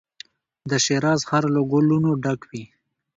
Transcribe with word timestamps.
د 0.69 0.71
شیراز 0.85 1.21
ښار 1.29 1.45
له 1.55 1.61
ګلو 1.71 1.97
نو 2.03 2.11
ډک 2.23 2.41
وي. 2.49 2.63